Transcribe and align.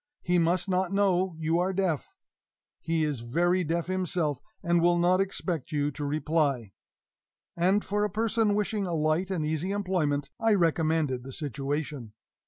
He 0.23 0.39
must 0.39 0.67
not 0.67 0.91
know 0.91 1.35
you 1.37 1.59
are 1.59 1.73
deaf. 1.73 2.17
He 2.79 3.03
is 3.03 3.19
very 3.19 3.63
deaf 3.63 3.85
himself, 3.85 4.41
and 4.63 4.81
will 4.81 4.97
not 4.97 5.21
expect 5.21 5.71
you 5.71 5.91
to 5.91 6.03
reply." 6.03 6.71
And, 7.55 7.85
for 7.85 8.03
a 8.03 8.09
person 8.09 8.55
wishing 8.55 8.87
a 8.87 8.95
light 8.95 9.29
and 9.29 9.45
easy 9.45 9.69
employment, 9.69 10.31
I 10.39 10.55
recommended 10.55 11.21
the 11.23 11.31
situation. 11.31 12.13